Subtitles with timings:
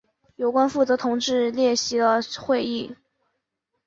[0.35, 2.95] 有关负责同志列席了会议。